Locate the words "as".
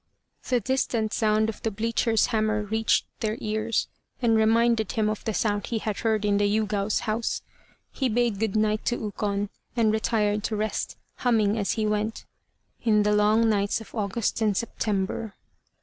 11.55-11.73